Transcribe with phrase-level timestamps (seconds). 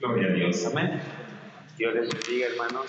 [0.00, 0.98] Gloria a Dios, amén.
[1.76, 2.86] Dios les bendiga, hermanos.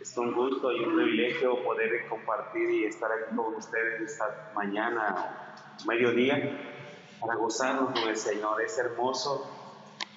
[0.00, 5.66] Es un gusto y un privilegio poder compartir y estar aquí con ustedes esta mañana,
[5.88, 6.86] mediodía,
[7.20, 8.62] para gozarnos con el Señor.
[8.62, 9.44] Es hermoso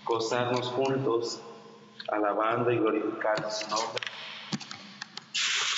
[0.05, 1.41] gozarnos juntos,
[2.09, 4.03] alabando y glorificando su nombre.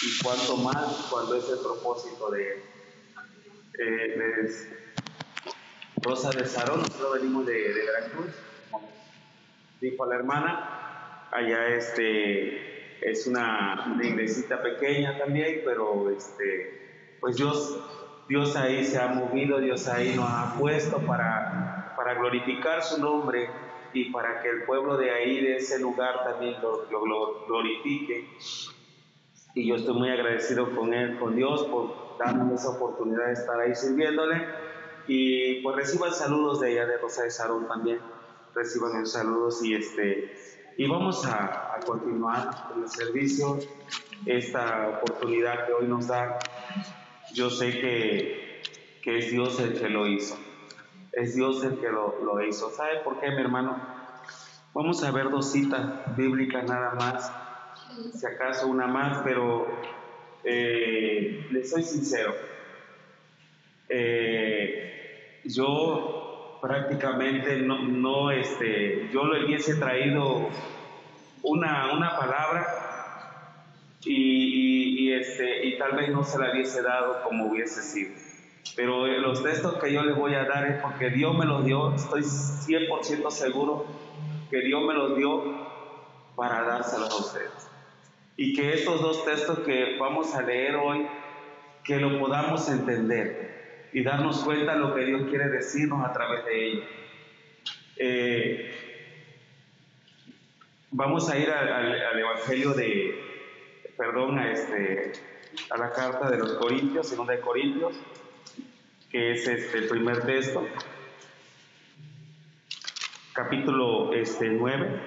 [0.01, 2.63] Y cuanto más cuando es el propósito de Él.
[3.79, 4.69] Eh,
[6.01, 8.35] Rosa de Sarón, nosotros venimos de, de Veracruz,
[9.89, 17.79] dijo la hermana, allá este es una, una, iglesita pequeña también, pero este, pues Dios,
[18.27, 23.47] Dios ahí se ha movido, Dios ahí nos ha puesto para, para glorificar su nombre
[23.93, 28.27] y para que el pueblo de ahí, de ese lugar también lo, lo glorifique.
[29.53, 33.59] Y yo estoy muy agradecido con él, con Dios, por darnos esa oportunidad de estar
[33.59, 34.45] ahí sirviéndole.
[35.07, 37.99] Y pues reciban saludos de ella, de Rosa de Sarón también.
[38.55, 40.33] Reciban los saludos y este
[40.77, 43.59] y vamos a, a, continuar con el servicio,
[44.25, 46.37] esta oportunidad que hoy nos da.
[47.33, 48.61] Yo sé que,
[49.01, 50.37] que es Dios el que lo hizo.
[51.13, 52.71] Es Dios el que lo, lo hizo.
[52.71, 53.77] ¿Sabe por qué, mi hermano?
[54.73, 57.31] Vamos a ver dos citas bíblicas nada más
[58.13, 59.67] si acaso una más, pero
[60.43, 62.35] eh, les soy sincero.
[63.89, 66.14] Eh, yo
[66.65, 70.49] prácticamente no, no, este, yo le hubiese traído
[71.43, 72.65] una, una palabra
[74.01, 78.13] y, y, este, y tal vez no se la hubiese dado como hubiese sido.
[78.75, 81.93] Pero los textos que yo les voy a dar es porque Dios me los dio,
[81.93, 83.85] estoy 100% seguro
[84.49, 85.43] que Dios me los dio
[86.35, 87.69] para dárselos a ustedes
[88.37, 91.07] y que estos dos textos que vamos a leer hoy,
[91.83, 93.55] que lo podamos entender
[93.93, 96.85] y darnos cuenta de lo que Dios quiere decirnos a través de ellos.
[97.97, 98.85] Eh,
[100.91, 103.19] vamos a ir al, Evangelio de,
[103.97, 105.13] perdón, a, este,
[105.69, 107.95] a la carta de los Corintios, segunda de Corintios,
[109.09, 110.67] que es este, el primer texto,
[113.33, 115.01] capítulo este, 9,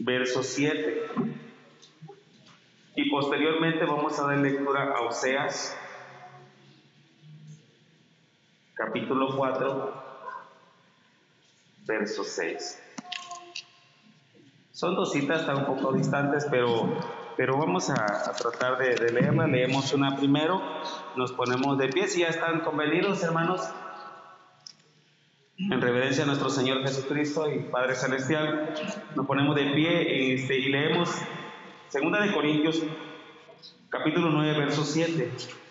[0.00, 1.06] verso 7.
[2.96, 5.78] Y posteriormente vamos a dar lectura a Oseas,
[8.98, 9.92] capítulo 4,
[11.86, 12.82] verso 6.
[14.72, 16.98] Son dos citas, están un poco distantes, pero,
[17.36, 19.46] pero vamos a, tratar de, de, leerla.
[19.46, 20.60] Leemos una primero,
[21.16, 22.08] nos ponemos de pie.
[22.08, 23.68] Si ya están convenidos, hermanos,
[25.58, 28.74] en reverencia a nuestro Señor Jesucristo y Padre Celestial,
[29.14, 31.10] nos ponemos de pie este, y leemos
[31.88, 32.82] Segunda de Corintios,
[33.90, 35.67] capítulo 9, verso 7.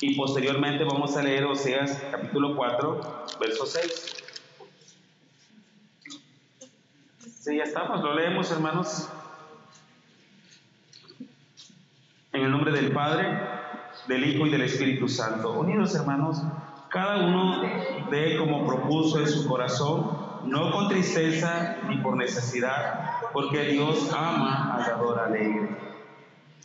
[0.00, 4.16] Y posteriormente vamos a leer Oseas, capítulo 4, verso 6.
[7.40, 9.08] Sí, ya estamos, lo leemos, hermanos.
[12.32, 13.40] En el nombre del Padre,
[14.06, 15.52] del Hijo y del Espíritu Santo.
[15.52, 16.42] Unidos, hermanos,
[16.90, 17.62] cada uno
[18.10, 24.74] de como propuso en su corazón no con tristeza ni por necesidad, porque Dios ama
[24.74, 25.70] al dador alegre.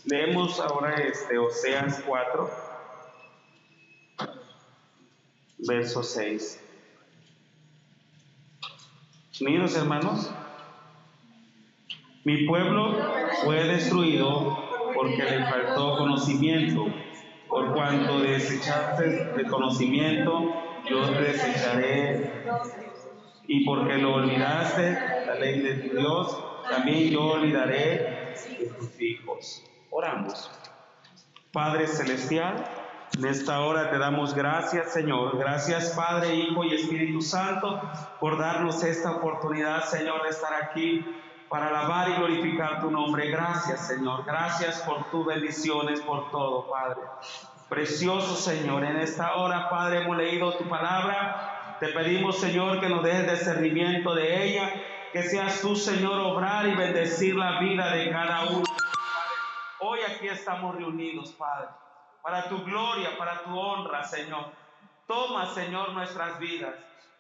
[0.04, 2.71] Leemos ahora este Oseas 4,
[5.68, 6.64] verso 6.
[9.42, 10.32] Unidos hermanos,
[12.24, 12.96] mi pueblo
[13.44, 14.58] fue destruido
[14.94, 16.86] porque le faltó conocimiento.
[17.48, 20.54] Por cuanto desechaste el conocimiento,
[20.90, 22.32] yo desecharé
[23.48, 24.94] y porque lo olvidaste,
[25.26, 26.38] la ley de Dios,
[26.70, 29.64] también yo olvidaré de tus hijos.
[29.90, 30.50] Oramos.
[31.52, 32.64] Padre Celestial,
[33.18, 35.38] en esta hora te damos gracias, Señor.
[35.38, 37.82] Gracias, Padre, Hijo y Espíritu Santo,
[38.20, 41.06] por darnos esta oportunidad, Señor, de estar aquí
[41.50, 43.30] para alabar y glorificar tu nombre.
[43.30, 44.26] Gracias, Señor.
[44.26, 47.02] Gracias por tus bendiciones, por todo, Padre.
[47.70, 53.04] Precioso, Señor, en esta hora, Padre, hemos leído tu palabra te pedimos, Señor, que nos
[53.04, 54.72] dejes discernimiento de ella,
[55.12, 58.64] que seas tú, Señor, obrar y bendecir la vida de cada uno.
[59.80, 61.70] Hoy aquí estamos reunidos, Padre,
[62.22, 64.46] para tu gloria, para tu honra, Señor.
[65.08, 66.76] Toma, Señor, nuestras vidas.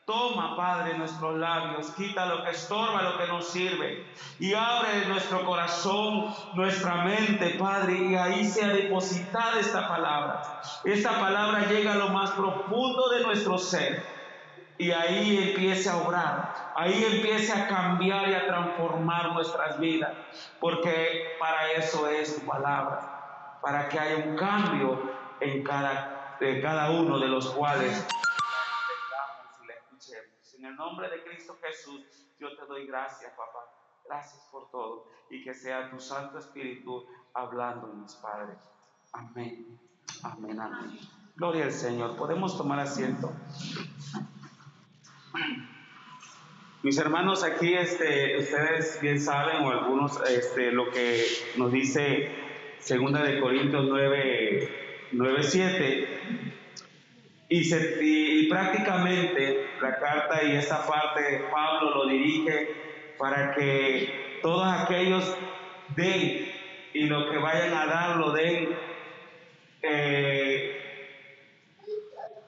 [0.06, 4.06] Toma, Padre, nuestros labios, quita lo que estorba, lo que nos sirve,
[4.40, 10.62] y abre nuestro corazón, nuestra mente, Padre, y ahí sea depositada esta palabra.
[10.84, 14.04] Esta palabra llega a lo más profundo de nuestro ser
[14.78, 20.12] y ahí empiece a obrar, ahí empiece a cambiar y a transformar nuestras vidas,
[20.60, 23.21] porque para eso es tu palabra,
[23.62, 28.08] para que haya un cambio en cada, en cada uno de los cuales
[29.62, 30.56] y la escuchemos.
[30.58, 32.02] En el nombre de Cristo Jesús,
[32.40, 33.72] yo te doy gracias, papá.
[34.06, 35.08] Gracias por todo.
[35.30, 38.58] Y que sea tu Santo Espíritu hablando en mis padres.
[39.14, 39.80] Amén.
[40.24, 41.00] Amén, amén.
[41.36, 42.18] Gloria al Señor.
[42.18, 43.32] Podemos tomar asiento.
[46.84, 51.24] Mis hermanos, aquí este, ustedes bien saben, o algunos, este, lo que
[51.56, 52.41] nos dice
[52.82, 54.70] Segunda de Corintios 9,
[55.12, 56.08] 9 7.
[57.50, 62.70] Y, se, y, prácticamente la carta y esta parte Pablo lo dirige
[63.20, 65.36] para que todos aquellos
[65.96, 66.50] den
[66.94, 68.70] y lo que vayan a dar lo den
[69.84, 70.82] eh,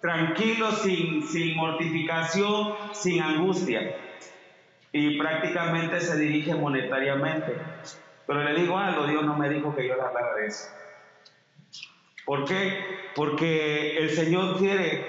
[0.01, 3.95] tranquilos, sin, sin mortificación, sin angustia.
[4.91, 7.53] Y prácticamente se dirige monetariamente.
[8.25, 10.69] Pero le digo algo, Dios no me dijo que yo le hablara de eso.
[12.25, 12.79] ¿Por qué?
[13.15, 15.05] Porque el Señor quiere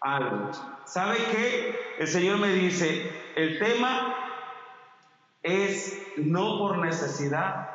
[0.00, 0.50] algo.
[0.84, 1.76] ¿Sabe qué?
[1.98, 4.14] El Señor me dice, el tema
[5.42, 7.70] es no por necesidad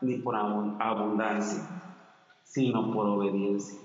[0.00, 1.62] ni por abundancia,
[2.42, 3.78] sino por obediencia.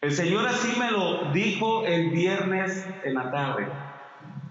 [0.00, 3.66] El Señor así me lo dijo el viernes en la tarde,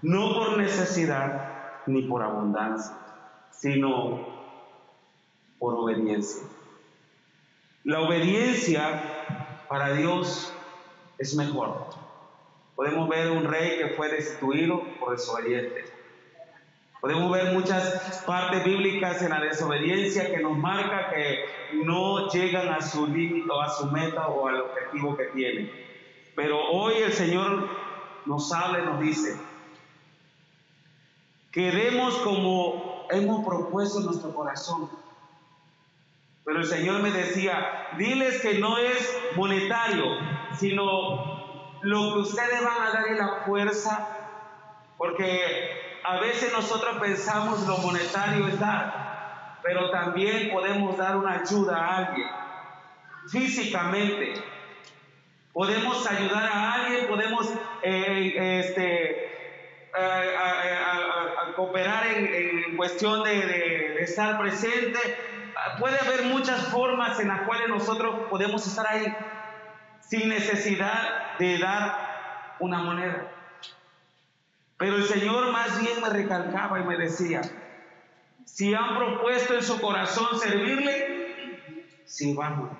[0.02, 2.94] no por necesidad ni por abundancia,
[3.58, 4.26] sino
[5.58, 6.42] por obediencia.
[7.84, 10.52] La obediencia para Dios
[11.18, 11.86] es mejor.
[12.74, 15.84] Podemos ver un rey que fue destituido por desobediente.
[17.00, 21.44] Podemos ver muchas partes bíblicas en la desobediencia que nos marca que
[21.84, 25.70] no llegan a su límite o a su meta o al objetivo que tienen.
[26.34, 27.68] Pero hoy el Señor
[28.26, 29.36] nos habla y nos dice,
[31.52, 34.88] queremos como hemos propuesto en nuestro corazón
[36.46, 40.04] pero el Señor me decía, diles que no es monetario,
[40.56, 44.06] sino lo que ustedes van a dar en la fuerza,
[44.96, 51.78] porque a veces nosotros pensamos lo monetario es dar, pero también podemos dar una ayuda
[51.78, 52.28] a alguien,
[53.28, 54.34] físicamente.
[55.52, 57.50] Podemos ayudar a alguien, podemos
[57.82, 59.90] eh, este,
[61.56, 64.98] cooperar en, cuestión de estar presente,
[65.78, 69.06] puede haber muchas formas en las cuales nosotros podemos estar ahí
[70.00, 73.32] sin necesidad de dar una moneda.
[74.76, 77.40] Pero el Señor más bien me recalcaba y me decía,
[78.44, 82.76] si han propuesto en su corazón servirle, sirvámosle.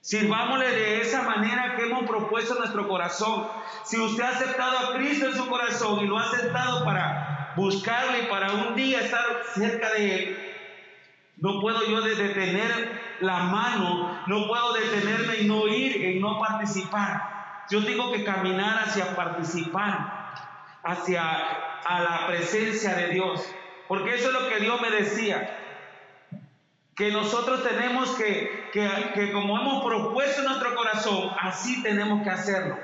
[0.00, 3.46] Sirvámosle de esa manera que hemos propuesto en nuestro corazón.
[3.84, 7.29] Si usted ha aceptado a Cristo en su corazón y lo ha aceptado para
[7.60, 9.24] buscarle, para un día estar
[9.54, 10.50] cerca de Él,
[11.36, 17.64] no puedo yo detener la mano, no puedo detenerme y no ir, en no participar.
[17.70, 20.34] Yo tengo que caminar hacia participar,
[20.82, 21.22] hacia
[21.84, 23.46] a la presencia de Dios.
[23.88, 25.56] Porque eso es lo que Dios me decía.
[26.94, 32.30] Que nosotros tenemos que, que, que como hemos propuesto en nuestro corazón, así tenemos que
[32.30, 32.78] hacerlo.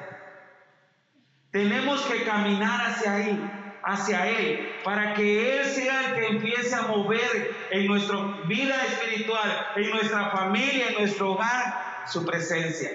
[1.50, 6.82] Tenemos que caminar hacia ahí hacia Él, para que Él sea el que empiece a
[6.82, 12.90] mover en nuestra vida espiritual, en nuestra familia, en nuestro hogar, su presencia.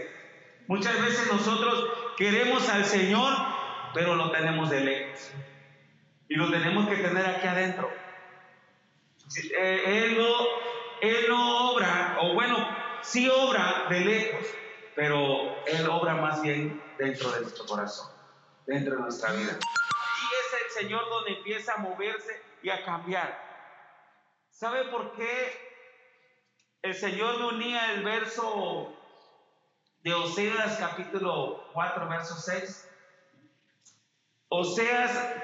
[0.68, 3.34] Muchas veces nosotros queremos al Señor,
[3.94, 5.32] pero lo tenemos de lejos.
[6.28, 7.90] Y lo tenemos que tener aquí adentro.
[9.60, 10.34] Eh, él, no,
[11.02, 12.68] él no obra, o bueno,
[13.02, 14.46] sí obra de lejos,
[14.96, 18.08] pero Él obra más bien dentro de nuestro corazón,
[18.68, 19.58] dentro de nuestra vida.
[20.82, 23.40] Señor donde empieza a moverse y a cambiar.
[24.50, 25.54] ¿Sabe por qué
[26.82, 28.92] el Señor me unía el verso
[30.04, 32.90] de Oseas capítulo 4, verso 6?
[34.50, 35.36] Oseas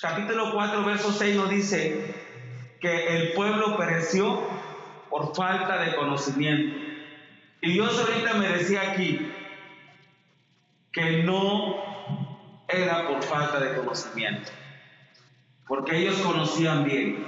[0.00, 2.14] capítulo 4, verso 6 nos dice
[2.80, 4.40] que el pueblo pereció
[5.08, 6.78] por falta de conocimiento.
[7.60, 9.32] Y Dios ahorita me decía aquí
[10.92, 11.90] que no
[12.72, 14.50] era por falta de conocimiento,
[15.66, 17.26] porque ellos conocían bien.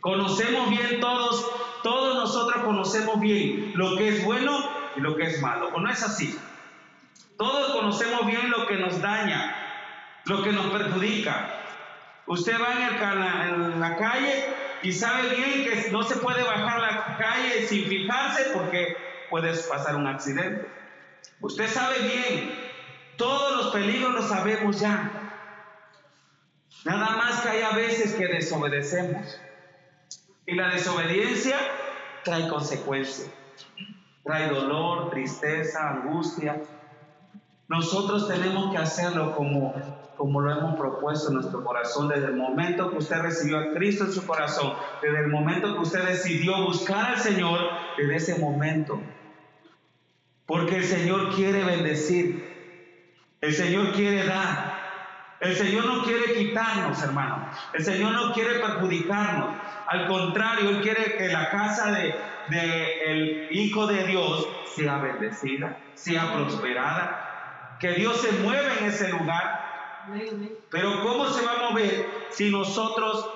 [0.00, 1.48] Conocemos bien todos,
[1.82, 4.58] todos nosotros conocemos bien lo que es bueno
[4.96, 6.38] y lo que es malo, ¿o no es así?
[7.38, 9.54] Todos conocemos bien lo que nos daña,
[10.24, 11.58] lo que nos perjudica.
[12.26, 14.46] Usted va en, en la calle
[14.82, 18.96] y sabe bien que no se puede bajar la calle sin fijarse porque
[19.30, 20.68] puedes pasar un accidente.
[21.40, 22.71] Usted sabe bien
[23.16, 25.22] todos los peligros los sabemos ya.
[26.84, 29.40] Nada más que hay veces que desobedecemos.
[30.46, 31.56] Y la desobediencia
[32.24, 33.30] trae consecuencias.
[34.24, 36.62] Trae dolor, tristeza, angustia.
[37.68, 39.74] nosotros tenemos que hacerlo como,
[40.16, 44.04] como lo hemos propuesto en nuestro corazón desde el momento que usted recibió a Cristo
[44.04, 47.60] en su corazón, desde el momento que usted decidió buscar al Señor,
[47.96, 49.00] desde ese momento.
[50.46, 52.51] Porque el Señor quiere bendecir,
[53.42, 54.80] el Señor quiere dar,
[55.40, 57.50] el Señor no quiere quitarnos, hermano.
[57.74, 59.56] El Señor no quiere perjudicarnos.
[59.88, 62.14] Al contrario, Él quiere que la casa de,
[62.48, 64.46] de Hijo de Dios
[64.76, 70.06] sea bendecida, sea prosperada, que Dios se mueva en ese lugar.
[70.70, 73.28] Pero ¿cómo se va a mover si nosotros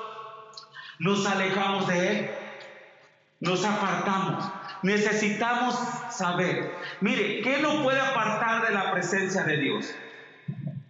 [1.01, 2.31] nos alejamos de Él?
[3.41, 4.45] Nos apartamos.
[4.83, 5.75] Necesitamos
[6.11, 6.73] saber.
[7.01, 9.95] Mire, ¿qué nos puede apartar de la presencia de Dios?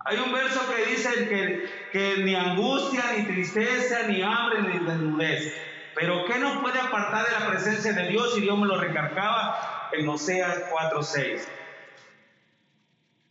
[0.04, 5.52] Hay un verso que dice que, que ni angustia, ni tristeza, ni hambre, ni desnudez.
[5.96, 8.36] Pero ¿qué nos puede apartar de la presencia de Dios?
[8.36, 11.40] Y Dios me lo recargaba en Oseas 4:6.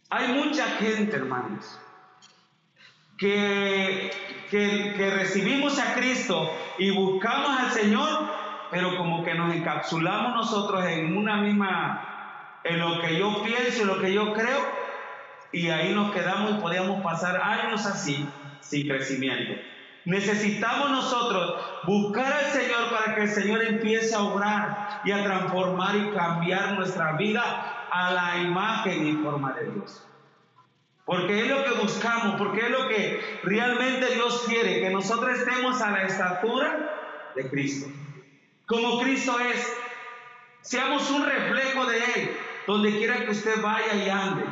[0.09, 1.79] Hay mucha gente, hermanos,
[3.17, 4.11] que,
[4.49, 8.29] que, que recibimos a Cristo y buscamos al Señor,
[8.71, 13.87] pero como que nos encapsulamos nosotros en una misma, en lo que yo pienso, en
[13.87, 14.59] lo que yo creo,
[15.51, 18.27] y ahí nos quedamos y podíamos pasar años así
[18.59, 19.53] sin crecimiento.
[20.05, 21.55] Necesitamos nosotros
[21.85, 26.73] buscar al Señor para que el Señor empiece a obrar y a transformar y cambiar
[26.73, 30.05] nuestra vida a la imagen y forma de Dios.
[31.05, 35.81] Porque es lo que buscamos, porque es lo que realmente Dios quiere, que nosotros estemos
[35.81, 37.89] a la estatura de Cristo.
[38.65, 39.73] Como Cristo es,
[40.61, 44.45] seamos un reflejo de Él, donde quiera que usted vaya y ande.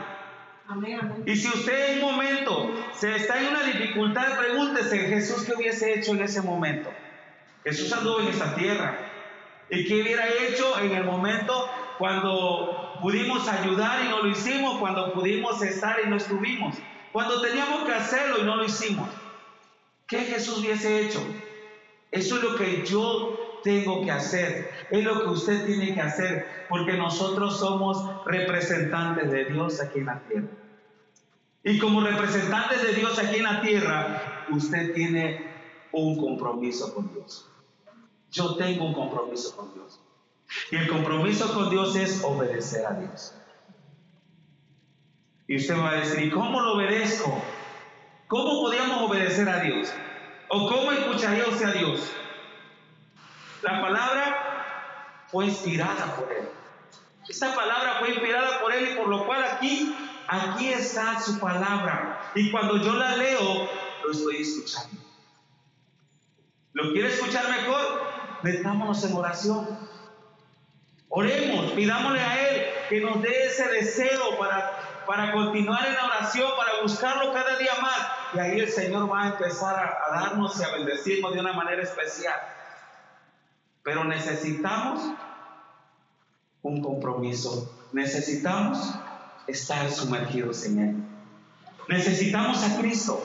[1.25, 5.93] Y si usted en un momento se está en una dificultad, pregúntese, Jesús, ¿qué hubiese
[5.93, 6.89] hecho en ese momento?
[7.63, 8.97] Jesús anduvo en esta tierra.
[9.69, 14.77] ¿Y qué hubiera hecho en el momento cuando pudimos ayudar y no lo hicimos?
[14.79, 16.75] Cuando pudimos estar y no estuvimos.
[17.11, 19.09] Cuando teníamos que hacerlo y no lo hicimos.
[20.07, 21.23] ¿Qué Jesús hubiese hecho?
[22.11, 24.69] Eso es lo que yo tengo que hacer.
[24.91, 26.65] Es lo que usted tiene que hacer.
[26.69, 30.47] Porque nosotros somos representantes de Dios aquí en la tierra.
[31.63, 35.49] Y como representantes de Dios aquí en la tierra, usted tiene
[35.93, 37.49] un compromiso con Dios.
[38.31, 39.99] Yo tengo un compromiso con Dios.
[40.71, 43.33] Y el compromiso con Dios es obedecer a Dios.
[45.47, 47.41] Y usted va a decir, ¿y cómo lo obedezco?
[48.27, 49.93] ¿Cómo podíamos obedecer a Dios?
[50.49, 52.11] ¿O cómo escucharía a Dios?
[53.63, 56.49] La palabra fue inspirada por Él.
[57.29, 59.95] Esta palabra fue inspirada por Él y por lo cual aquí,
[60.27, 62.31] aquí está su palabra.
[62.35, 63.69] Y cuando yo la leo,
[64.03, 65.01] lo estoy escuchando.
[66.73, 68.01] ¿Lo quiere escuchar mejor?
[68.41, 69.79] Metámonos en oración.
[71.07, 76.51] Oremos, pidámosle a Él que nos dé ese deseo para, para continuar en la oración,
[76.57, 78.07] para buscarlo cada día más.
[78.33, 81.53] Y ahí el Señor va a empezar a, a darnos y a bendecirnos de una
[81.53, 82.35] manera especial.
[83.83, 85.01] Pero necesitamos
[86.61, 87.89] un compromiso.
[87.91, 88.93] Necesitamos
[89.47, 90.95] estar sumergidos en Él.
[91.89, 93.23] Necesitamos a Cristo.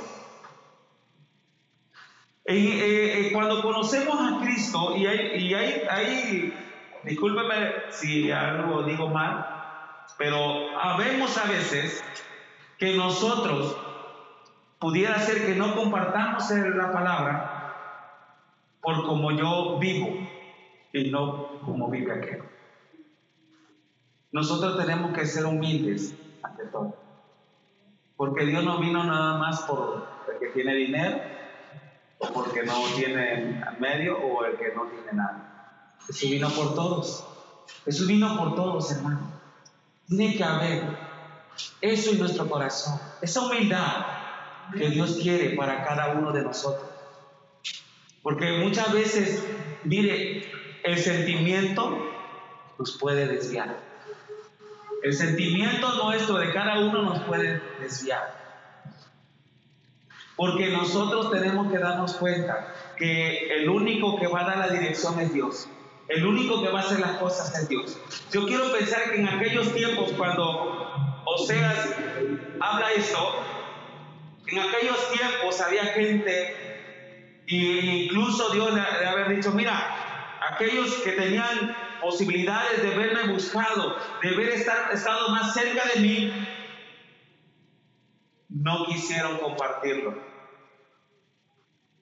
[2.45, 6.55] Eh, eh, cuando conocemos a Cristo, y hay, y hay, hay,
[7.05, 9.47] discúlpeme si algo digo mal,
[10.17, 12.03] pero habemos a veces
[12.79, 13.77] que nosotros
[14.79, 17.55] pudiera ser que no compartamos la palabra
[18.81, 20.28] por como yo vivo
[20.93, 22.43] y no como vive aquel.
[24.33, 26.97] Nosotros tenemos que ser humildes ante todo.
[28.17, 31.21] Porque Dios no vino nada más por el que tiene dinero,
[32.19, 35.95] o porque no tiene medio, o el que no tiene nada.
[36.07, 37.25] Jesús vino por todos.
[37.85, 39.21] Jesús vino por todos, hermano.
[40.07, 40.83] Tiene que haber
[41.81, 44.07] eso en nuestro corazón, esa humildad
[44.77, 46.89] que Dios quiere para cada uno de nosotros.
[48.23, 49.47] Porque muchas veces,
[49.85, 50.51] mire,
[50.85, 51.99] el sentimiento
[52.79, 53.77] nos puede desviar.
[55.03, 58.37] El sentimiento nuestro de cada uno nos puede desviar.
[60.37, 65.19] Porque nosotros tenemos que darnos cuenta que el único que va a dar la dirección
[65.21, 65.69] es Dios.
[66.09, 67.99] El único que va a hacer las cosas es Dios.
[68.33, 71.95] Yo quiero pensar que en aquellos tiempos cuando Oseas
[72.61, 73.19] habla esto,
[74.47, 77.57] en aquellos tiempos había gente, e
[78.05, 79.98] incluso Dios le, haber dicho, mira,
[80.49, 86.33] aquellos que tenían posibilidades de verme buscado, de haber estado más cerca de mí,
[88.49, 90.15] no quisieron compartirlo.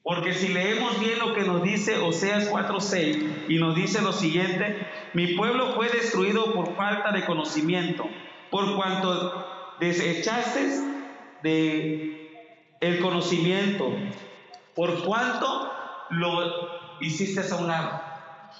[0.02, 4.86] Porque si leemos bien lo que nos dice Oseas 4:6 y nos dice lo siguiente,
[5.14, 8.08] mi pueblo fue destruido por falta de conocimiento,
[8.50, 10.80] por cuanto desechaste
[11.42, 12.16] de
[12.80, 13.92] el conocimiento,
[14.76, 15.72] por cuanto
[16.10, 18.00] lo hiciste a un lado,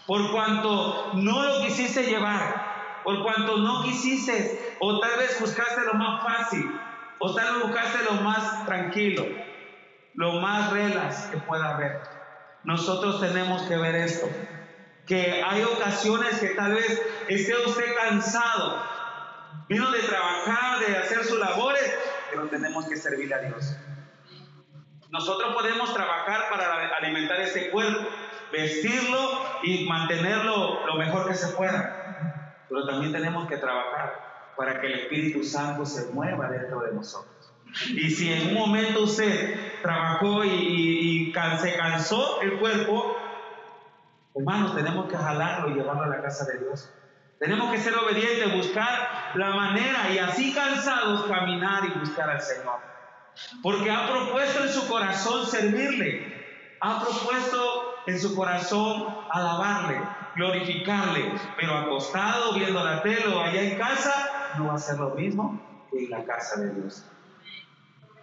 [0.06, 5.94] por cuanto no lo quisiste llevar, por cuanto no quisiste, o tal vez buscaste lo
[5.94, 6.80] más fácil,
[7.18, 9.26] o tal vez buscaste lo más tranquilo,
[10.14, 12.00] lo más relas que pueda haber.
[12.64, 14.28] Nosotros tenemos que ver esto,
[15.06, 18.82] que hay ocasiones que tal vez esté usted cansado,
[19.68, 21.96] vino de trabajar, de hacer sus labores,
[22.30, 23.76] pero tenemos que servirle a Dios.
[25.10, 28.06] Nosotros podemos trabajar para alimentar ese cuerpo,
[28.52, 29.18] vestirlo
[29.62, 32.64] y mantenerlo lo mejor que se pueda.
[32.68, 37.52] Pero también tenemos que trabajar para que el Espíritu Santo se mueva dentro de nosotros.
[37.90, 43.16] Y si en un momento usted trabajó y, se cansó el cuerpo,
[44.34, 46.90] hermanos, tenemos que jalarlo y llevarlo a la casa de Dios.
[47.38, 52.80] Tenemos que ser obedientes, buscar la manera y así cansados caminar y buscar al Señor.
[53.62, 56.78] Porque ha propuesto en su corazón servirle.
[56.80, 60.00] Ha propuesto en su corazón alabarle,
[60.34, 61.32] glorificarle.
[61.56, 65.60] Pero acostado, viendo la tele o allá en casa, no va a ser lo mismo
[65.90, 67.04] que en la casa de Dios.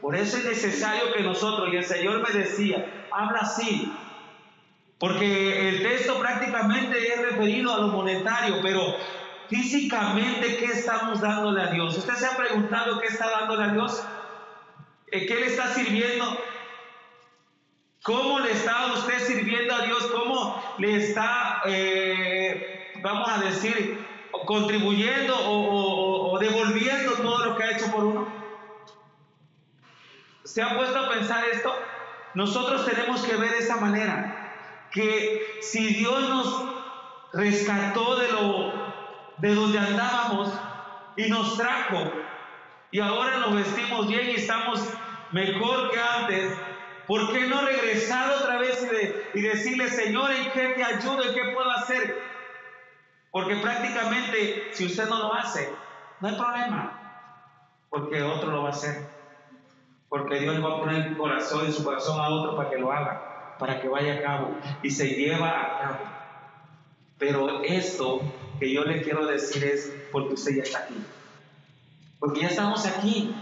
[0.02, 3.94] Por eso es necesario que nosotros, y el Señor me decía, habla así,
[5.00, 8.82] porque el texto prácticamente es referido a lo monetario, pero
[9.50, 11.98] físicamente, ¿qué estamos dándole a Dios?
[11.98, 14.04] ¿Usted se ha preguntado qué está dándole a Dios?
[15.10, 16.26] ¿Qué le está sirviendo?
[18.04, 20.06] ¿Cómo le está usted sirviendo a Dios?
[20.08, 24.06] ¿Cómo le está, eh, vamos a decir,
[24.46, 28.28] contribuyendo o, o devolviendo todo lo que ha hecho por uno?
[30.44, 31.74] ¿Se ha puesto a pensar esto?
[32.34, 36.66] Nosotros tenemos que ver de esa manera que si Dios nos
[37.32, 38.74] rescató de lo
[39.38, 40.50] de donde andábamos
[41.16, 42.12] y nos trajo
[42.92, 44.82] y ahora nos vestimos bien y estamos
[45.32, 46.54] mejor que antes,
[47.08, 48.88] ¿por qué no regresar otra vez
[49.34, 51.24] y, decirle, Señor, ¿en qué te ayudo?
[51.24, 52.22] ¿En qué puedo hacer?
[53.32, 55.70] Porque prácticamente si usted no lo hace,
[56.20, 59.08] no hay problema, porque otro lo va a hacer.
[60.10, 62.92] Porque Dios va a poner el corazón en su corazón a otro para que lo
[62.92, 66.00] haga para que vaya a cabo y se lleva a cabo.
[67.18, 68.22] Pero esto
[68.60, 70.96] que yo le quiero decir es porque usted ya está aquí.
[72.20, 73.34] Porque ya estamos aquí.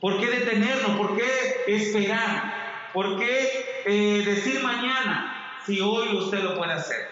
[0.00, 0.98] ¿Por qué detenernos?
[0.98, 1.24] ¿Por qué
[1.68, 2.61] esperar?
[2.92, 7.08] ¿Por qué eh, decir mañana si hoy usted lo puede hacer?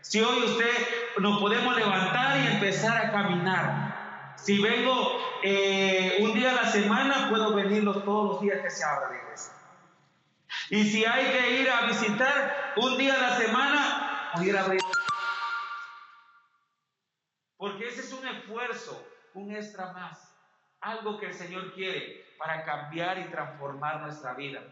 [0.00, 0.70] Si hoy usted
[1.18, 4.34] nos podemos levantar y empezar a caminar.
[4.36, 8.84] Si vengo eh, un día a la semana, puedo venir todos los días que se
[8.84, 9.52] abra la iglesia.
[10.70, 14.80] Y si hay que ir a visitar un día a la semana, pudiera abrir.
[17.56, 19.04] Porque ese es un esfuerzo,
[19.34, 20.32] un extra más.
[20.80, 24.62] Algo que el Señor quiere para cambiar y transformar nuestra vida.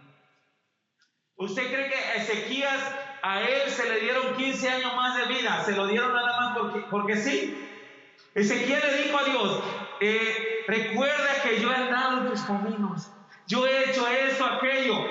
[1.36, 2.80] ¿Usted cree que a Ezequías
[3.22, 5.62] a él se le dieron 15 años más de vida?
[5.64, 7.62] ¿Se lo dieron nada más porque, porque sí?
[8.34, 9.62] Ezequiel le dijo a Dios,
[10.00, 13.10] eh, recuerda que yo he andado en tus caminos,
[13.46, 15.06] yo he hecho esto, aquello,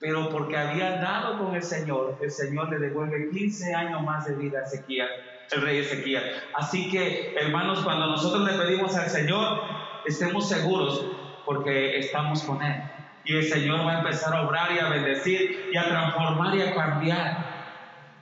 [0.00, 4.34] pero porque había andado con el Señor, el Señor le devuelve 15 años más de
[4.34, 5.08] vida a Ezequiel,
[5.52, 6.24] el rey Ezequiel.
[6.54, 9.62] Así que, hermanos, cuando nosotros le pedimos al Señor,
[10.04, 11.06] estemos seguros
[11.44, 12.82] porque estamos con Él.
[13.24, 16.62] Y el Señor va a empezar a obrar y a bendecir y a transformar y
[16.62, 17.52] a cambiar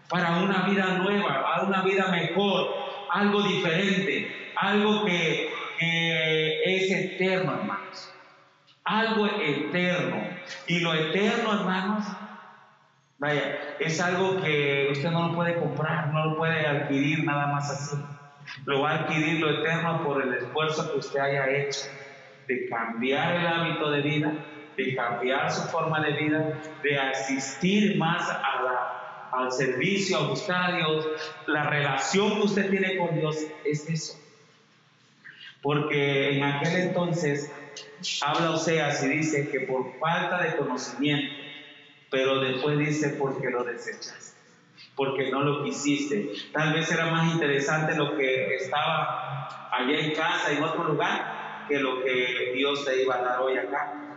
[0.08, 2.74] para una vida nueva, para una vida mejor,
[3.10, 8.10] algo diferente, algo que, que es eterno, hermanos
[8.90, 10.22] algo eterno.
[10.66, 12.04] Y lo eterno, hermanos,
[13.18, 17.70] vaya, es algo que usted no lo puede comprar, no lo puede adquirir nada más
[17.70, 17.96] así.
[18.64, 21.82] Lo va a adquirir lo eterno por el esfuerzo que usted haya hecho
[22.48, 24.32] de cambiar el hábito de vida,
[24.76, 28.28] de cambiar su forma de vida, de asistir más
[29.32, 31.06] al servicio, a buscar a Dios.
[31.46, 34.18] La relación que usted tiene con Dios es eso.
[35.62, 37.52] Porque en aquel entonces
[38.22, 41.34] habla Oseas y dice que por falta de conocimiento,
[42.10, 44.38] pero después dice porque lo desechaste,
[44.96, 46.32] porque no lo quisiste.
[46.52, 51.78] Tal vez era más interesante lo que estaba allá en casa, en otro lugar, que
[51.78, 54.09] lo que Dios te iba a dar hoy acá.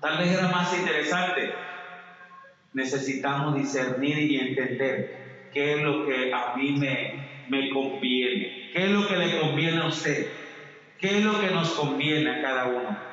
[0.00, 1.52] Tal vez era más interesante.
[2.72, 8.90] Necesitamos discernir y entender qué es lo que a mí me, me conviene, qué es
[8.90, 10.28] lo que le conviene a usted,
[10.98, 13.06] qué es lo que nos conviene a cada uno.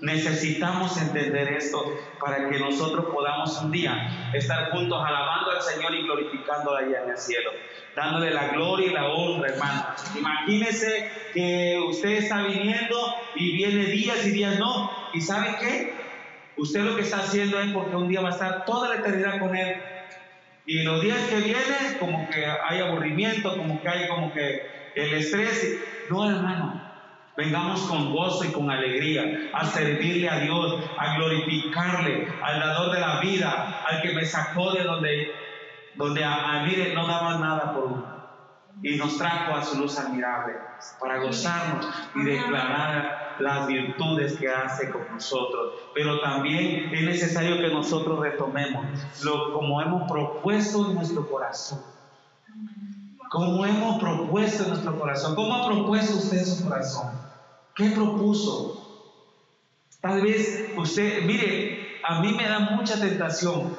[0.00, 1.84] Necesitamos entender esto
[2.20, 7.10] para que nosotros podamos un día estar juntos alabando al Señor y glorificándolo allá en
[7.10, 7.50] el cielo,
[7.94, 9.86] dándole la gloria y la honra, hermano.
[10.16, 12.96] Imagínese que usted está viniendo
[13.34, 15.99] y viene días y días no, y ¿sabe qué?
[16.60, 19.38] Usted lo que está haciendo es porque un día va a estar toda la eternidad
[19.40, 19.82] con Él.
[20.66, 25.14] Y los días que vienen, como que hay aburrimiento, como que hay como que el
[25.14, 25.78] estrés.
[26.10, 26.90] No, hermano,
[27.36, 33.00] Vengamos con gozo y con alegría a servirle a Dios, a glorificarle, al dador de
[33.00, 35.32] la vida, al que me sacó de donde,
[35.94, 38.20] donde a, mire, no daba nada por uno.
[38.82, 40.54] Y nos trajo a su luz admirable
[41.00, 45.74] para gozarnos y declarar las virtudes que hace con nosotros.
[45.94, 48.86] Pero también es necesario que nosotros retomemos
[49.22, 51.80] lo como hemos propuesto en nuestro corazón.
[53.30, 55.34] Como hemos propuesto en nuestro corazón.
[55.34, 57.12] ¿Cómo ha propuesto usted su corazón?
[57.74, 59.06] ¿Qué propuso?
[60.00, 63.76] Tal vez usted, mire, a mí me da mucha tentación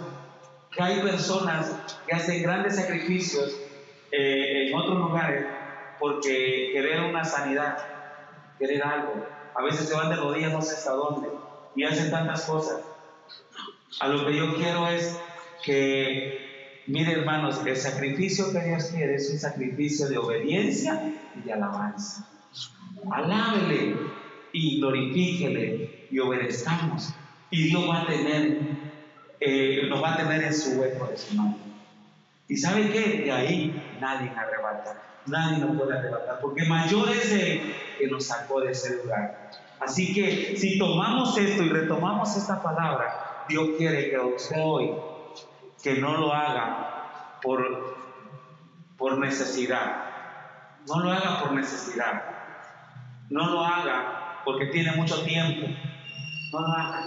[0.72, 1.76] que hay personas
[2.08, 3.54] que hacen grandes sacrificios
[4.12, 5.46] eh, en otros lugares
[6.02, 7.78] porque querer una sanidad,
[8.58, 9.24] querer algo.
[9.56, 11.30] A veces se van de rodillas no sé hasta dónde
[11.76, 12.82] y hacen tantas cosas.
[14.00, 15.18] A lo que yo quiero es
[15.64, 21.54] que, mire hermanos, el sacrificio que Dios quiere es un sacrificio de obediencia y de
[21.54, 22.28] alabanza
[23.10, 23.96] alábele
[24.52, 27.14] y glorifíquele y obedezcamos.
[27.50, 28.60] Y Dios va a tener,
[29.40, 31.58] eh, nos va a tener en su hueco de su mano.
[32.48, 33.24] Y sabe qué?
[33.24, 38.62] De ahí nadie arrebata, nadie nos puede arrebatar, porque mayor es Él que nos sacó
[38.62, 39.50] de ese lugar.
[39.80, 44.92] Así que si tomamos esto y retomamos esta palabra, Dios quiere que usted hoy,
[45.84, 47.96] que no lo haga por,
[48.98, 50.04] por necesidad,
[50.88, 52.24] no lo haga por necesidad,
[53.30, 55.68] no lo haga porque tiene mucho tiempo.
[56.52, 57.04] No lo haga.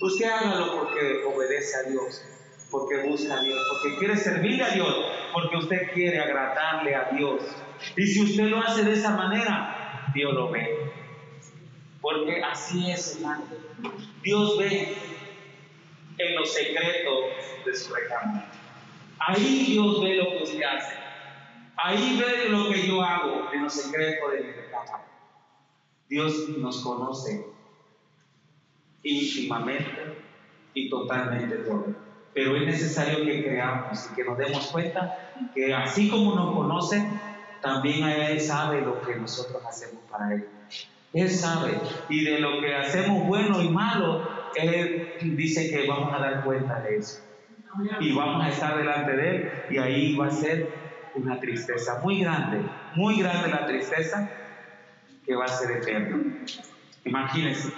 [0.00, 2.22] Usted hágalo porque obedece a Dios,
[2.70, 4.94] porque busca a Dios, porque quiere servirle a Dios,
[5.32, 7.42] porque usted quiere agradarle a Dios.
[7.96, 10.92] Y si usted lo hace de esa manera, Dios lo ve.
[12.00, 13.44] Porque así es, hermano.
[14.22, 14.96] Dios ve
[16.18, 18.50] en los secretos de su recámara.
[19.18, 20.94] Ahí Dios ve lo que usted hace.
[21.76, 25.04] Ahí ve lo que yo hago en los secretos de mi recámara.
[26.08, 27.46] Dios nos conoce
[29.02, 30.16] íntimamente
[30.74, 32.07] y totalmente todo.
[32.34, 35.16] Pero es necesario que creamos y que nos demos cuenta
[35.54, 37.08] que así como nos conoce,
[37.60, 40.48] también Él sabe lo que nosotros hacemos para Él.
[41.12, 41.80] Él sabe.
[42.08, 46.80] Y de lo que hacemos bueno y malo, Él dice que vamos a dar cuenta
[46.80, 47.20] de eso.
[48.00, 50.68] Y vamos a estar delante de Él y ahí va a ser
[51.14, 52.60] una tristeza muy grande,
[52.94, 54.30] muy grande la tristeza
[55.24, 56.32] que va a ser eterno.
[57.04, 57.72] Imagínense,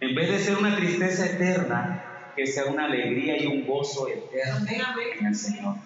[0.00, 4.66] en vez de ser una tristeza eterna, que sea una alegría y un gozo eterno
[5.18, 5.76] en el Señor,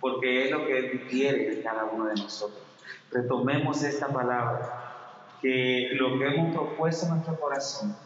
[0.00, 2.62] porque es lo que Él quiere de cada uno de nosotros.
[3.10, 7.96] Retomemos esta palabra, que lo que hemos propuesto en nuestro corazón,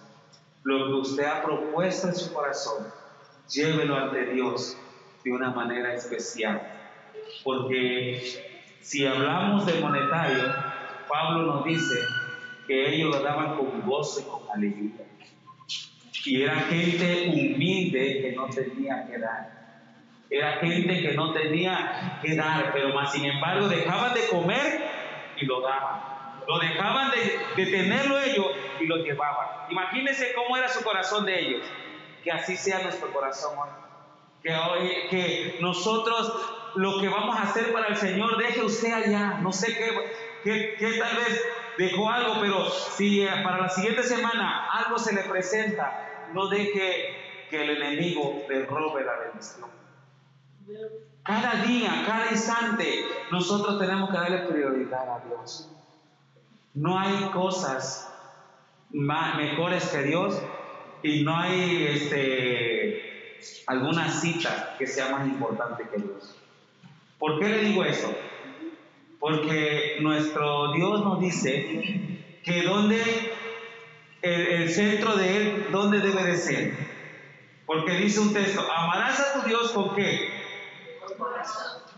[0.63, 2.87] lo que usted ha propuesto en su corazón,
[3.49, 4.77] llévelo ante Dios
[5.25, 6.63] de una manera especial,
[7.43, 8.23] porque
[8.81, 10.45] si hablamos de monetario,
[11.09, 12.01] Pablo nos dice
[12.67, 15.04] que ellos lo daban con gozo y con alegría.
[16.25, 19.65] Y era gente humilde que no tenía que dar.
[20.31, 24.81] Era gente que no tenía que dar, pero más sin embargo dejaban de comer
[25.37, 26.15] y lo daban.
[26.49, 27.11] Lo dejaban
[27.57, 28.47] de, tenerlo ellos
[28.81, 29.71] y lo llevaban.
[29.71, 31.63] Imagínense cómo era su corazón de ellos.
[32.23, 33.69] Que así sea nuestro corazón hoy.
[34.43, 36.33] Que, nosotros
[36.75, 39.39] lo que vamos a hacer para el Señor, deje usted allá.
[39.41, 41.45] No sé qué, que, tal vez
[41.79, 47.47] dejó algo, pero si eh, para la siguiente semana algo se le presenta, no deje
[47.49, 49.71] que el enemigo le robe la bendición.
[51.23, 55.71] Cada día, cada instante, nosotros tenemos que darle prioridad a Dios.
[56.75, 58.11] No hay cosas
[58.91, 60.41] mejores que Dios
[61.03, 66.37] y no hay este, alguna cita que sea más importante que Dios.
[67.19, 68.13] ¿Por qué le digo eso?
[69.21, 73.01] Porque nuestro Dios nos dice que donde
[74.25, 76.73] el, centro de Él, ¿dónde debe de ser?
[77.67, 80.31] Porque dice un texto, amarás a tu Dios con qué?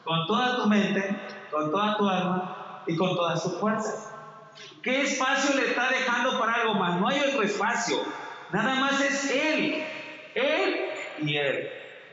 [0.05, 1.17] Con toda tu mente,
[1.51, 4.12] con toda tu alma y con todas sus fuerzas.
[4.83, 7.01] ¿Qué espacio le está dejando para algo más?
[7.01, 7.99] No hay otro espacio.
[8.53, 9.85] Nada más es Él.
[10.35, 10.77] Él
[11.23, 11.69] y Él.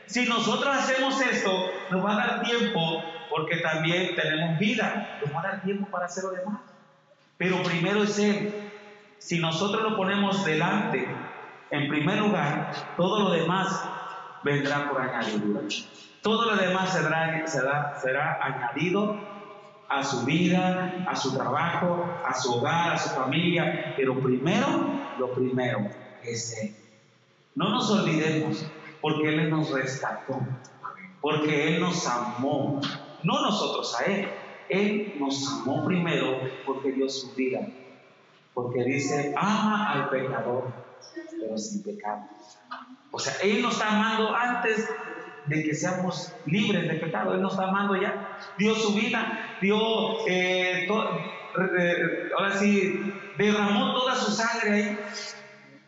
[0.06, 5.40] Si nosotros hacemos esto, nos va a dar tiempo porque también tenemos vida, nos va
[5.40, 6.60] a dar tiempo para hacer lo demás.
[7.38, 8.70] Pero primero es Él.
[9.24, 11.08] Si nosotros lo ponemos delante,
[11.70, 13.82] en primer lugar, todo lo demás
[14.42, 15.62] vendrá por añadidura.
[16.20, 19.16] Todo lo demás será, añadido
[19.88, 23.94] a su vida, a su trabajo, a su hogar, a su familia.
[23.96, 24.66] Pero primero,
[25.18, 25.88] lo primero
[26.22, 26.76] es Él.
[27.54, 28.66] No nos olvidemos,
[29.00, 30.38] porque Él nos rescató,
[31.22, 32.78] porque Él nos amó,
[33.22, 34.28] no nosotros a Él.
[34.68, 37.60] Él nos amó primero porque dio su vida,
[38.54, 40.72] porque dice, ama al pecador,
[41.40, 42.22] pero sin pecado.
[43.10, 44.88] O sea, Él nos está amando antes
[45.46, 47.34] de que seamos libres de pecado.
[47.34, 48.38] Él nos está amando ya.
[48.56, 50.88] Dio su vida, dio, eh,
[52.36, 54.98] ahora sí, derramó toda su sangre ahí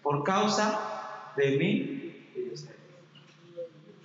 [0.03, 2.77] por causa de mí y de usted.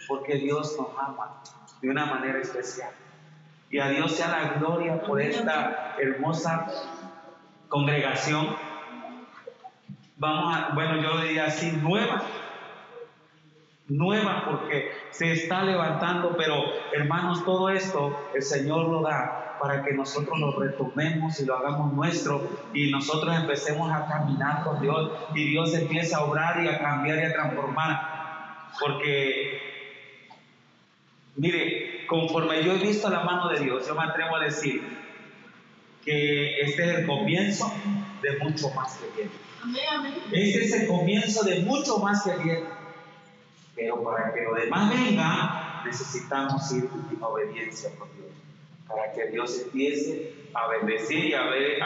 [0.08, 1.41] Porque Dios nos ama
[1.82, 2.91] de una manera especial.
[3.69, 6.67] Y a Dios sea la gloria por esta hermosa
[7.72, 8.56] congregación.
[10.18, 12.22] Vamos a, bueno, yo diría así, nueva
[13.92, 19.94] nueva porque se está levantando, pero hermanos, todo esto el Señor lo da para que
[19.94, 22.42] nosotros lo retomemos y lo hagamos nuestro
[22.74, 27.20] y nosotros empecemos a caminar con Dios y Dios empieza a obrar y a cambiar
[27.20, 28.22] y a transformar.
[28.80, 29.60] Porque,
[31.36, 34.82] mire, conforme yo he visto la mano de Dios, yo me atrevo a decir
[36.04, 37.72] que este es el comienzo
[38.22, 39.32] de mucho más que bien.
[40.32, 42.82] Este es el comienzo de mucho más que bien
[43.76, 48.30] pero para que lo demás venga, necesitamos ir en obediencia con Dios.
[48.88, 51.82] Para que Dios empiece a bendecir y a abrir,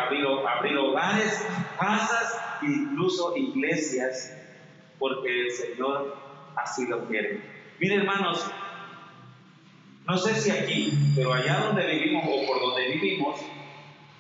[0.46, 1.46] abrir hogares,
[1.80, 4.36] casas, incluso iglesias,
[4.98, 6.18] porque el Señor
[6.56, 7.42] así lo quiere.
[7.80, 8.46] Miren, hermanos,
[10.08, 13.35] no sé si aquí, pero allá donde vivimos o por donde vivimos,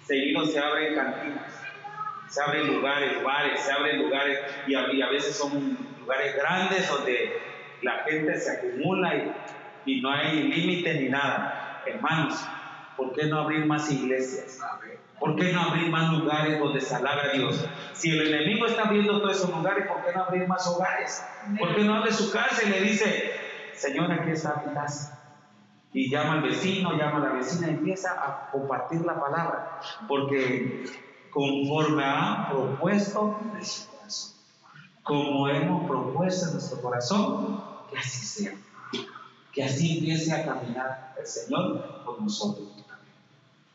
[0.05, 1.51] seguido se abren cantinas,
[2.27, 7.41] se abren lugares, bares, se abren lugares y a veces son lugares grandes donde
[7.81, 9.13] la gente se acumula
[9.85, 11.83] y, no hay límite ni nada.
[11.85, 12.43] Hermanos,
[12.97, 14.59] ¿por qué no abrir más iglesias?
[15.19, 17.65] ¿Por qué no abrir más lugares donde se a Dios?
[17.93, 21.23] Si el enemigo está abriendo todos esos lugares, ¿por qué no abrir más hogares?
[21.57, 23.33] ¿Por qué no abre su casa y le dice,
[23.73, 25.24] Señor, aquí está mi casa?
[25.95, 29.79] Y llama al vecino, llama a la vecina empieza a compartir la palabra.
[30.09, 30.83] Porque
[31.31, 34.35] conforme ha propuesto su corazón,
[35.03, 38.53] como hemos propuesto en nuestro corazón, que así sea.
[39.53, 42.67] Que así empiece a caminar el Señor con nosotros.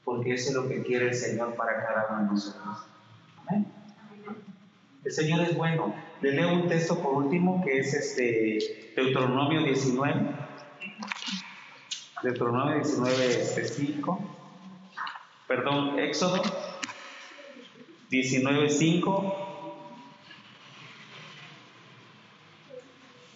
[0.04, 2.78] Porque eso es lo que quiere el Señor para cada uno de nosotros.
[3.46, 3.66] Amén.
[5.02, 5.94] El Señor es bueno.
[6.20, 10.39] Le leo un texto por último que es este Deuteronomio 19.
[12.22, 14.20] Deuteronomio 19, este 5.
[15.48, 16.42] Perdón, Éxodo
[18.10, 19.46] 19, 5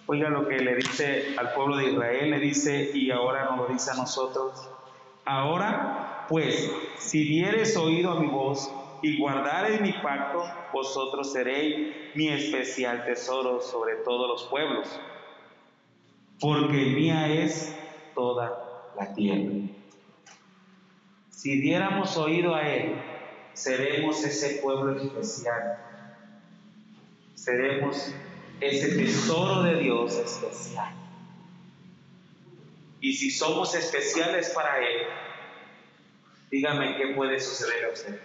[0.07, 3.66] Oiga lo que le dice al pueblo de Israel, le dice, y ahora nos lo
[3.68, 4.68] dice a nosotros.
[5.25, 8.70] Ahora, pues, si dieres oído a mi voz
[9.01, 10.44] y guardares mi pacto,
[10.75, 15.01] vosotros seréis mi especial tesoro sobre todos los pueblos,
[16.38, 17.75] porque mía es
[18.14, 18.63] toda
[18.96, 19.52] la tierra.
[21.30, 22.94] Si diéramos oído a Él,
[23.52, 25.78] seremos ese pueblo especial.
[27.35, 28.14] Seremos
[28.61, 30.94] ese tesoro de Dios especial.
[33.00, 35.02] Y si somos especiales para Él,
[36.50, 38.18] dígame qué puede suceder a usted.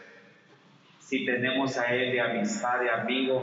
[1.00, 3.42] Si tenemos a Él de amistad, de amigo,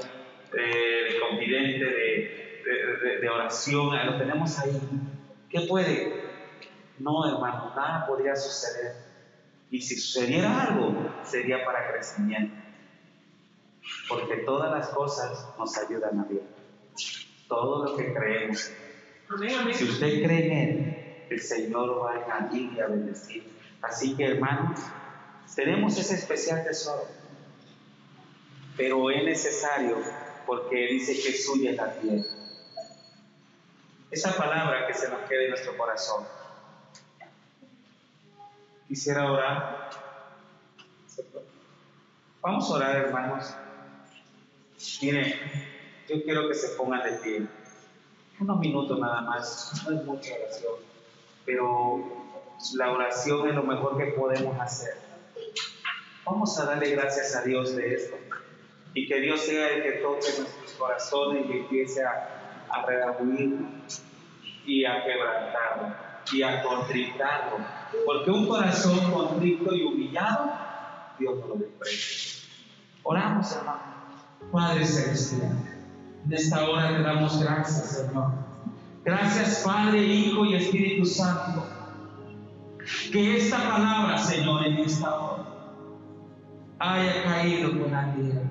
[0.53, 4.81] de, confidente, de, de, oración, lo tenemos ahí.
[5.51, 6.26] ¿Qué puede?
[6.99, 8.95] No, hermano, nada podría suceder.
[9.71, 12.55] Y si sucediera algo, sería para crecimiento.
[14.09, 16.43] Porque todas las cosas nos ayudan a Dios
[17.49, 18.71] todo lo que creemos.
[19.75, 23.53] Si usted cree en Él, el Señor va a añadir y a bendecir.
[23.83, 24.81] Así que hermanos,
[25.55, 27.07] tenemos ese especial tesoro,
[28.77, 29.97] pero es necesario
[30.47, 32.25] porque dice que suya la tierra.
[34.11, 36.25] Esa palabra que se nos quede en nuestro corazón.
[38.89, 39.91] Quisiera orar.
[42.41, 43.55] Vamos a orar, hermanos.
[45.03, 45.41] Mire,
[46.09, 47.47] yo quiero que se pongan de pie.
[48.39, 50.75] Unos minutos nada más, no es mucha oración,
[51.45, 52.27] pero
[52.75, 54.95] la oración es lo mejor que podemos hacer.
[56.25, 58.17] Vamos a darle gracias a Dios de esto
[58.95, 62.87] y que Dios sea el que toque nuestros corazones y empiece a, a
[64.67, 65.95] y a quebrantarlo
[66.33, 67.59] y a contritarlo.
[68.05, 70.53] Porque un corazón contrito y humillado,
[71.19, 72.49] Dios no lo desprecia.
[73.03, 73.97] Oramos, hermano.
[74.53, 75.57] Padre Celestial,
[76.25, 78.33] en esta hora te damos gracias, Señor.
[79.05, 81.65] Gracias, Padre, Hijo y Espíritu Santo.
[83.13, 85.45] Que esta palabra, Señor, en esta hora
[86.79, 88.43] haya caído con la tierra.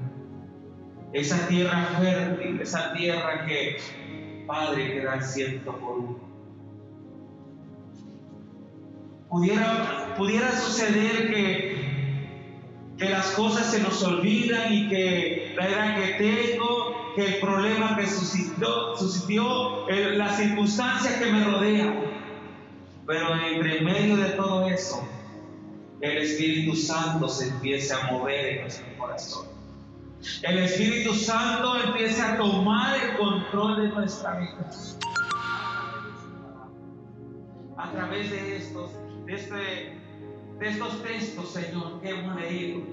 [1.13, 3.78] Esa tierra fértil, esa tierra que,
[4.48, 6.14] Padre, que da ciento por uno.
[9.36, 12.30] Pudiera, pudiera suceder que,
[12.98, 17.98] que las cosas se nos olvidan y que la edad que tengo, que el problema
[17.98, 22.00] que suscitó, suscitó las circunstancias que me rodean.
[23.06, 25.06] Pero entre medio de todo eso,
[26.00, 29.48] el Espíritu Santo se empiece a mover en nuestro corazón.
[30.43, 34.69] El Espíritu Santo empiece a tomar el control de nuestra vida.
[37.76, 38.91] A través de estos,
[39.25, 39.99] de, este,
[40.59, 42.83] de estos textos, Señor, que hemos leído,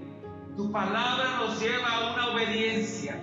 [0.56, 3.22] tu palabra nos lleva a una obediencia.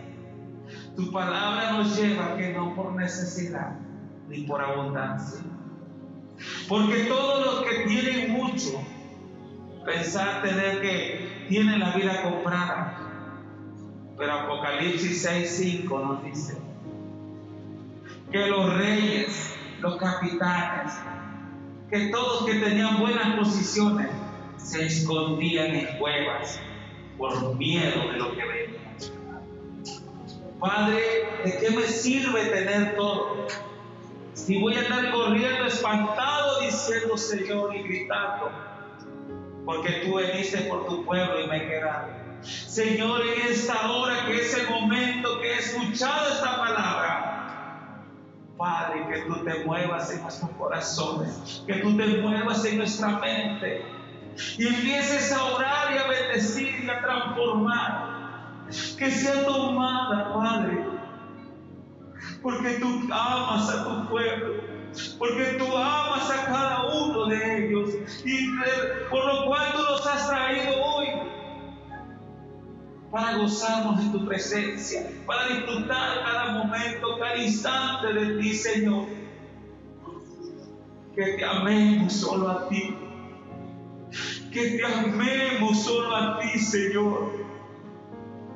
[0.95, 3.77] Tu palabra nos lleva que no por necesidad
[4.27, 5.41] ni por abundancia.
[6.67, 8.81] Porque todos los que tienen mucho,
[9.85, 12.97] pensar tener que tienen la vida comprada.
[14.17, 16.57] Pero Apocalipsis 6:5 nos dice
[18.31, 20.93] que los reyes, los capitanes,
[21.89, 24.07] que todos que tenían buenas posiciones
[24.57, 26.59] se escondían en cuevas
[27.17, 28.79] por miedo de lo que venía.
[30.59, 31.01] Padre,
[31.45, 33.47] ¿de qué me sirve tener todo?
[34.33, 38.51] Si voy a estar corriendo espantado diciendo Señor y gritando,
[39.65, 42.13] porque tú veniste por tu pueblo y me quedaste.
[42.41, 47.28] Señor, en esta hora que es el momento que he escuchado esta palabra,
[48.59, 53.85] Padre, que tú te muevas en nuestros corazones, que tú te muevas en nuestra mente
[54.57, 58.67] y empieces a orar y a bendecir y a transformar,
[58.97, 60.85] que sea tomada, Padre,
[62.43, 64.55] porque tú amas a tu pueblo,
[65.17, 67.89] porque tú amas a cada uno de ellos
[68.25, 68.49] y
[69.09, 71.07] por lo cual tú los has traído hoy
[73.11, 79.05] para gozarnos en tu presencia, para disfrutar cada momento, cada instante de ti, Señor.
[81.15, 82.95] Que te amemos solo a ti
[84.51, 87.31] que te amemos solo a ti, Señor,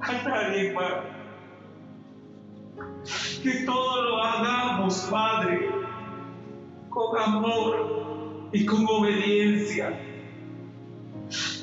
[0.02, 0.76] a nadie.
[3.44, 5.70] Que todo lo hagamos, Padre,
[6.90, 10.00] con amor y con obediencia.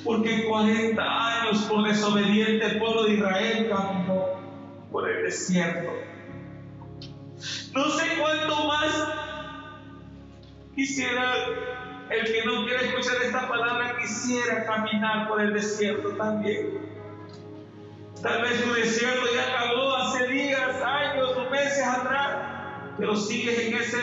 [0.04, 4.24] Porque 40 años por desobediente el pueblo de Israel caminó
[4.90, 5.92] por el desierto.
[7.72, 9.09] No sé cuánto más
[10.74, 11.35] quisiera
[12.11, 16.80] el que no quiere escuchar esta palabra quisiera caminar por el desierto también.
[18.20, 23.74] Tal vez tu desierto ya acabó hace días, años o meses atrás, pero sigues en
[23.74, 23.98] ese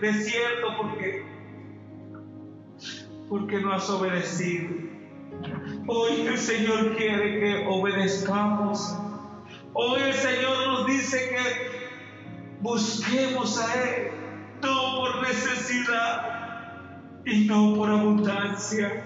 [0.00, 1.24] desierto porque,
[3.28, 4.91] porque no has obedecido.
[5.86, 8.96] Hoy el Señor quiere que obedezcamos.
[9.72, 14.10] Hoy el Señor nos dice que busquemos a Él,
[14.62, 16.32] no por necesidad,
[17.24, 19.04] y no por abundancia,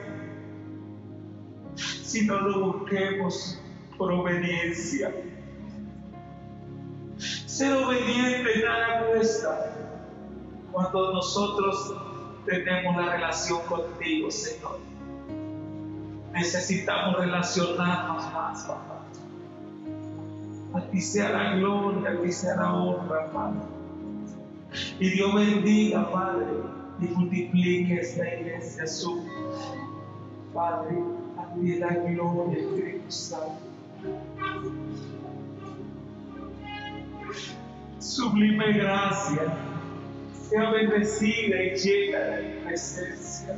[1.74, 3.60] sino lo busquemos
[3.98, 5.12] por obediencia.
[7.18, 9.72] Ser obediente nada cuesta
[10.72, 11.94] cuando nosotros
[12.46, 14.85] tenemos la relación contigo, Señor.
[16.36, 19.02] Necesitamos relacionarnos más, papá.
[20.74, 23.60] A ti sea la gloria, a ti sea la honra, Padre.
[25.00, 26.46] Y Dios bendiga, Padre
[27.00, 29.22] y multiplique esta iglesia su
[30.52, 30.96] Padre,
[31.38, 33.60] a ti la gloria, Espíritu Santo.
[37.98, 39.56] Sublime gracia,
[40.48, 43.56] sea bendecida y llena de presencia.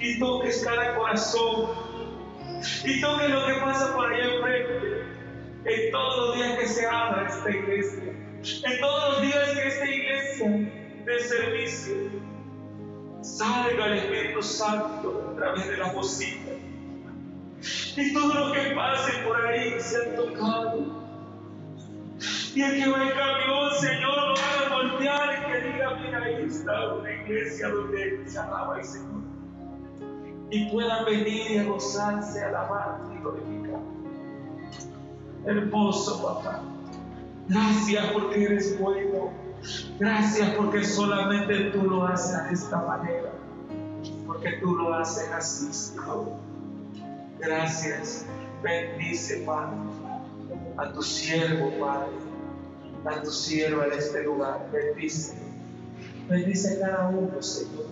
[0.00, 1.70] Y toques cada corazón,
[2.84, 5.04] y toques lo que pasa por allá enfrente,
[5.64, 9.86] en todos los días que se abra esta iglesia, en todos los días que esta
[9.86, 10.48] iglesia
[11.04, 11.94] de servicio,
[13.22, 16.52] salga el Espíritu Santo a través de la bocina.
[17.96, 21.06] Y todo lo que pase por ahí se ha tocado.
[22.54, 26.22] Y el que va en camión, Señor, lo va a voltear y que diga, mira,
[26.22, 29.15] ahí está una iglesia donde se alaba el Señor.
[30.50, 33.80] Y puedan venir y a gozarse, alabar y glorificar.
[35.44, 36.62] Hermoso, papá.
[37.48, 39.30] Gracias porque eres bueno.
[39.98, 43.32] Gracias porque solamente tú lo haces de esta manera.
[44.26, 46.26] Porque tú lo haces así, Señor.
[47.38, 48.26] Gracias.
[48.62, 49.76] Bendice, Padre.
[50.76, 52.12] a tu siervo, Padre,
[53.04, 54.68] a tu sierva en este lugar.
[54.72, 55.34] Bendice.
[56.28, 57.86] Bendice a cada uno, Señor,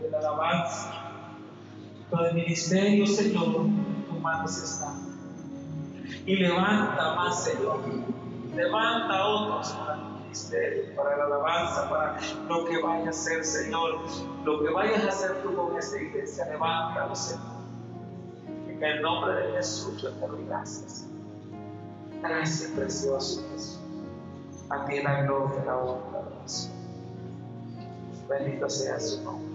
[0.00, 0.99] de la alabanza.
[2.10, 4.94] Todo el ministerio, Señor, en tus manos está.
[6.26, 7.80] Y levanta más, Señor.
[8.54, 14.00] Levanta otros para el ministerio, para la alabanza, para lo que vayas a hacer, Señor.
[14.44, 17.60] Lo que vayas a hacer tú con esta iglesia, levántalo, Señor.
[18.68, 21.06] En el nombre de Jesús yo te doy gracias.
[22.22, 23.78] Gracias, precioso Jesús.
[24.68, 26.70] A ti la gloria, la honra, la.
[28.28, 29.49] Bendito sea su nombre.